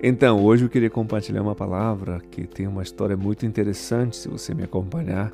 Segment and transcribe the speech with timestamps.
[0.00, 4.16] Então, hoje eu queria compartilhar uma palavra que tem uma história muito interessante.
[4.16, 5.32] Se você me acompanhar,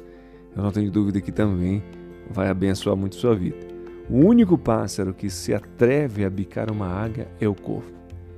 [0.56, 1.82] eu não tenho dúvida que também
[2.30, 3.58] vai abençoar muito sua vida.
[4.08, 7.92] O único pássaro que se atreve a bicar uma águia é o corvo.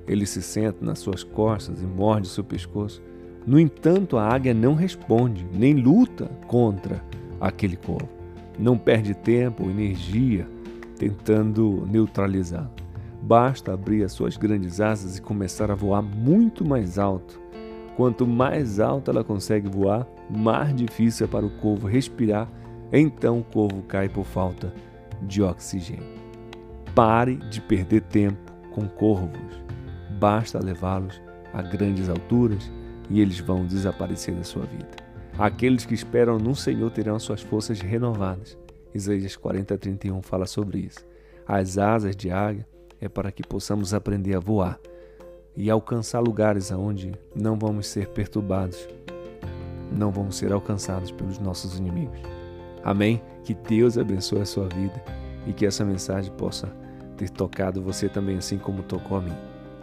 [0.08, 3.00] Ele se senta nas suas costas e morde seu pescoço.
[3.46, 7.00] No entanto, a águia não responde, nem luta contra
[7.40, 8.08] aquele corvo.
[8.58, 10.48] Não perde tempo ou energia
[10.98, 12.85] tentando neutralizá-lo.
[13.26, 17.40] Basta abrir as suas grandes asas e começar a voar muito mais alto.
[17.96, 22.48] Quanto mais alto ela consegue voar, mais difícil é para o corvo respirar,
[22.92, 24.72] então o corvo cai por falta
[25.22, 26.06] de oxigênio.
[26.94, 29.60] Pare de perder tempo com corvos.
[30.20, 31.20] Basta levá-los
[31.52, 32.70] a grandes alturas
[33.10, 35.04] e eles vão desaparecer da sua vida.
[35.36, 38.56] Aqueles que esperam no Senhor terão suas forças renovadas.
[38.94, 41.04] Isaías 40, 31 fala sobre isso.
[41.44, 42.64] As asas de águia
[43.00, 44.78] é para que possamos aprender a voar
[45.56, 48.88] e alcançar lugares aonde não vamos ser perturbados,
[49.90, 52.20] não vamos ser alcançados pelos nossos inimigos.
[52.84, 53.22] Amém?
[53.42, 55.02] Que Deus abençoe a sua vida
[55.46, 56.68] e que essa mensagem possa
[57.16, 59.36] ter tocado você também, assim como tocou a mim.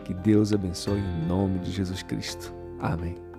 [0.06, 2.53] Que Deus abençoe em nome de Jesus Cristo.
[2.80, 3.33] Amém.